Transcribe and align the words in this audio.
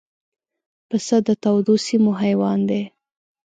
پسه 0.87 1.17
د 1.27 1.29
تودو 1.43 1.73
سیمو 1.85 2.11
حیوان 2.21 2.59
دی. 2.69 2.83